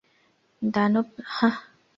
[0.61, 1.55] দানব, হাহ?